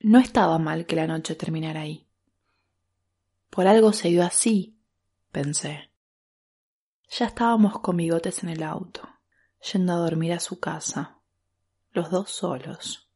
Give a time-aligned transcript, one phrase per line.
[0.00, 2.10] No estaba mal que la noche terminara ahí.
[3.48, 4.82] Por algo se dio así,
[5.30, 5.92] pensé.
[7.08, 9.08] Ya estábamos con bigotes en el auto,
[9.72, 11.20] yendo a dormir a su casa,
[11.92, 13.08] los dos solos.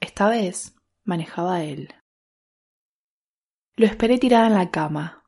[0.00, 1.94] Esta vez manejaba él.
[3.74, 5.24] Lo esperé tirada en la cama,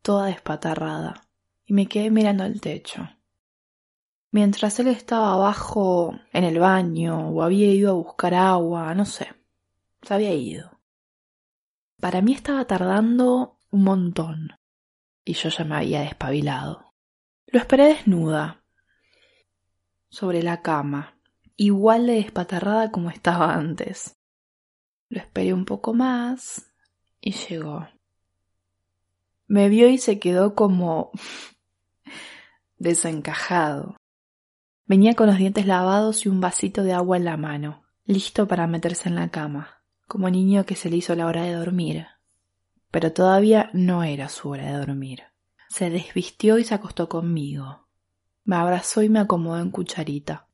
[0.00, 1.28] toda despatarrada,
[1.66, 3.06] y me quedé mirando el techo.
[4.32, 9.28] Mientras él estaba abajo en el baño o había ido a buscar agua, no sé,
[10.00, 10.80] se había ido.
[12.00, 14.48] Para mí estaba tardando un montón
[15.22, 16.94] y yo ya me había despabilado.
[17.46, 18.64] Lo esperé desnuda,
[20.08, 21.20] sobre la cama,
[21.56, 24.18] igual de despatarrada como estaba antes.
[25.10, 26.72] Lo esperé un poco más
[27.20, 27.86] y llegó.
[29.46, 31.10] Me vio y se quedó como
[32.78, 33.96] desencajado.
[34.92, 38.66] Venía con los dientes lavados y un vasito de agua en la mano, listo para
[38.66, 42.08] meterse en la cama, como niño que se le hizo la hora de dormir.
[42.90, 45.22] Pero todavía no era su hora de dormir.
[45.70, 47.88] Se desvistió y se acostó conmigo.
[48.44, 50.46] Me abrazó y me acomodó en cucharita.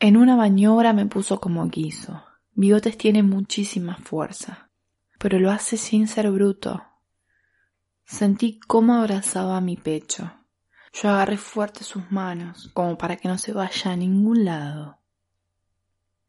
[0.00, 2.24] En una maniobra me puso como quiso.
[2.54, 4.70] Bigotes tiene muchísima fuerza,
[5.18, 6.82] pero lo hace sin ser bruto.
[8.06, 10.37] Sentí cómo abrazaba mi pecho.
[11.00, 14.98] Yo agarré fuerte sus manos, como para que no se vaya a ningún lado.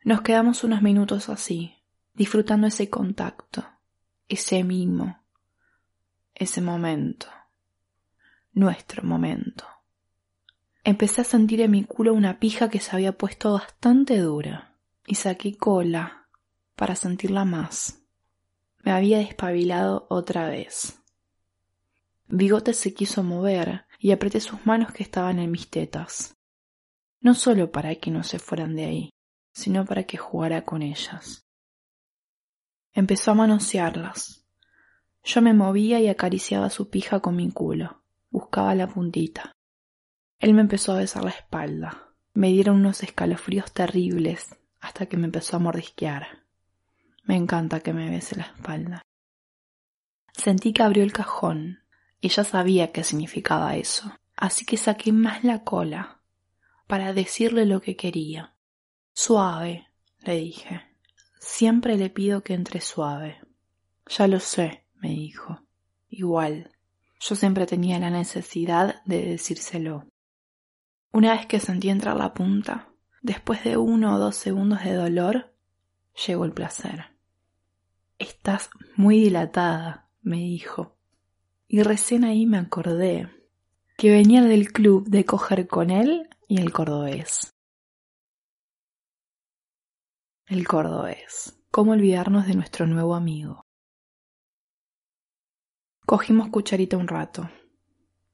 [0.04, 1.76] Nos quedamos unos minutos así,
[2.14, 3.66] disfrutando ese contacto,
[4.28, 5.24] ese mimo,
[6.36, 7.26] ese momento,
[8.54, 9.66] nuestro momento.
[10.84, 14.76] Empecé a sentir en mi culo una pija que se había puesto bastante dura,
[15.08, 16.28] y saqué cola
[16.76, 18.04] para sentirla más.
[18.84, 21.02] Me había despabilado otra vez.
[22.28, 26.34] Bigote se quiso mover y apreté sus manos que estaban en mis tetas.
[27.20, 29.10] No solo para que no se fueran de ahí,
[29.54, 31.46] sino para que jugara con ellas.
[32.94, 34.48] Empezó a manosearlas.
[35.24, 38.02] Yo me movía y acariciaba su pija con mi culo.
[38.30, 39.52] Buscaba la puntita.
[40.40, 42.14] Él me empezó a besar la espalda.
[42.34, 46.46] Me dieron unos escalofríos terribles hasta que me empezó a mordisquear.
[47.26, 49.02] Me encanta que me bese la espalda.
[50.32, 51.80] Sentí que abrió el cajón
[52.22, 56.22] y ya sabía qué significaba eso, así que saqué más la cola
[56.88, 58.56] para decirle lo que quería.
[59.14, 59.88] Suave,
[60.22, 60.82] le dije.
[61.40, 63.40] Siempre le pido que entre suave.
[64.08, 65.62] Ya lo sé, me dijo.
[66.10, 66.72] Igual,
[67.20, 70.08] yo siempre tenía la necesidad de decírselo.
[71.12, 72.90] Una vez que sentí entrar la punta,
[73.22, 75.54] después de uno o dos segundos de dolor,
[76.26, 77.06] llegó el placer.
[78.18, 80.99] Estás muy dilatada, me dijo.
[81.72, 83.30] Y recién ahí me acordé
[83.96, 87.54] que venía del club de coger con él y el cordobés.
[90.48, 91.62] El cordobés.
[91.70, 93.68] ¿Cómo olvidarnos de nuestro nuevo amigo?
[96.08, 97.52] Cogimos cucharita un rato.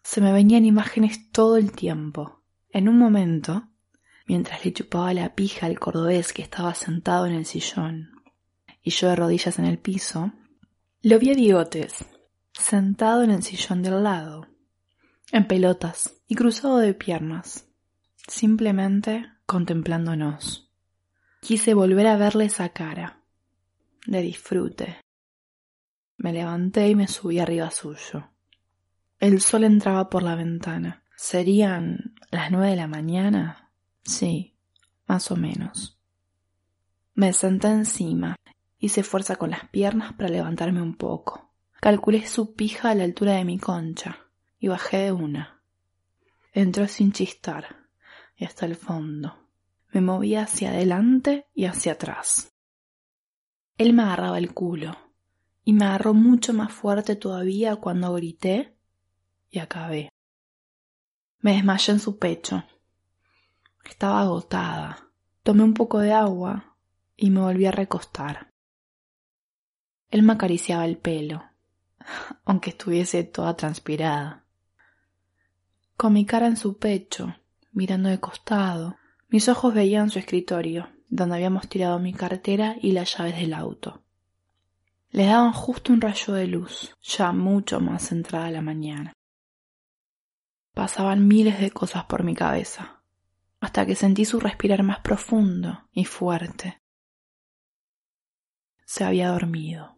[0.02, 2.42] Se me venían imágenes todo el tiempo.
[2.70, 3.68] En un momento,
[4.28, 8.12] mientras le chupaba la pija al cordobés que estaba sentado en el sillón
[8.82, 10.32] y yo de rodillas en el piso,
[11.02, 12.06] lo vi a bigotes,
[12.58, 14.48] sentado en el sillón del lado,
[15.32, 17.68] en pelotas y cruzado de piernas,
[18.28, 20.72] simplemente contemplándonos.
[21.42, 23.22] Quise volver a verle esa cara,
[24.08, 24.98] de disfrute.
[26.18, 28.32] Me levanté y me subí arriba suyo.
[29.20, 31.04] El sol entraba por la ventana.
[31.16, 33.72] ¿Serían las nueve de la mañana?
[34.04, 34.58] Sí,
[35.08, 36.00] más o menos.
[37.14, 38.36] Me senté encima,
[38.80, 41.45] hice fuerza con las piernas para levantarme un poco.
[41.86, 44.18] Calculé su pija a la altura de mi concha
[44.58, 45.62] y bajé de una.
[46.52, 47.88] Entró sin chistar
[48.36, 49.38] y hasta el fondo.
[49.94, 52.56] Me movía hacia adelante y hacia atrás.
[53.78, 54.98] Él me agarraba el culo
[55.64, 58.76] y me agarró mucho más fuerte todavía cuando grité
[59.52, 60.10] y acabé.
[61.42, 62.64] Me desmayé en su pecho.
[63.88, 65.12] Estaba agotada.
[65.44, 66.80] Tomé un poco de agua
[67.16, 68.52] y me volví a recostar.
[70.10, 71.44] Él me acariciaba el pelo,
[72.46, 74.46] aunque estuviese toda transpirada.
[75.98, 77.36] Con mi cara en su pecho,
[77.72, 78.98] mirando de costado,
[79.30, 84.04] mis ojos veían su escritorio, donde habíamos tirado mi cartera y las llaves del auto.
[85.12, 89.14] Le daban justo un rayo de luz, ya mucho más entrada la mañana.
[90.74, 93.02] Pasaban miles de cosas por mi cabeza,
[93.62, 96.82] hasta que sentí su respirar más profundo y fuerte.
[98.84, 99.95] Se había dormido,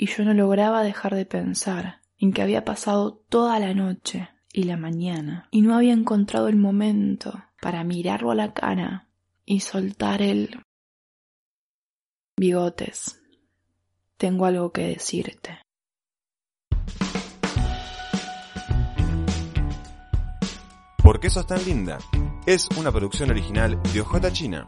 [0.00, 4.62] y yo no lograba dejar de pensar en que había pasado toda la noche y
[4.62, 9.08] la mañana, y no había encontrado el momento para mirarlo a la cara
[9.44, 10.64] y soltar el...
[12.38, 13.20] Bigotes,
[14.16, 15.58] tengo algo que decirte.
[21.02, 21.98] ¿Por qué sos tan linda?
[22.46, 24.66] Es una producción original de OJ China.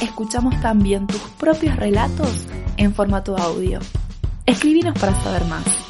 [0.00, 2.46] escuchamos también tus propios relatos
[2.78, 3.80] en formato audio.
[4.46, 5.89] Escribinos para saber más.